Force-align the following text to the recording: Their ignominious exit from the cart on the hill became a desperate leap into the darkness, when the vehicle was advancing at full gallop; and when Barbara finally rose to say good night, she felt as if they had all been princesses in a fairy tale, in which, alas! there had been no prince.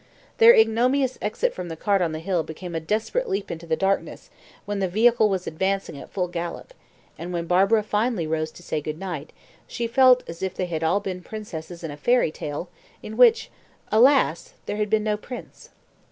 Their 0.39 0.55
ignominious 0.55 1.19
exit 1.21 1.53
from 1.53 1.69
the 1.69 1.75
cart 1.75 2.01
on 2.01 2.11
the 2.11 2.17
hill 2.17 2.41
became 2.41 2.73
a 2.73 2.79
desperate 2.79 3.29
leap 3.29 3.51
into 3.51 3.67
the 3.67 3.75
darkness, 3.75 4.31
when 4.65 4.79
the 4.79 4.87
vehicle 4.87 5.29
was 5.29 5.45
advancing 5.45 5.95
at 5.99 6.09
full 6.09 6.27
gallop; 6.27 6.73
and 7.19 7.31
when 7.31 7.45
Barbara 7.45 7.83
finally 7.83 8.25
rose 8.25 8.49
to 8.53 8.63
say 8.63 8.81
good 8.81 8.97
night, 8.97 9.31
she 9.67 9.85
felt 9.85 10.23
as 10.27 10.41
if 10.41 10.55
they 10.55 10.65
had 10.65 10.83
all 10.83 11.01
been 11.01 11.21
princesses 11.21 11.83
in 11.83 11.91
a 11.91 11.97
fairy 11.97 12.31
tale, 12.31 12.67
in 13.03 13.15
which, 13.15 13.51
alas! 13.91 14.55
there 14.65 14.77
had 14.77 14.89
been 14.89 15.03
no 15.03 15.17
prince. 15.17 15.69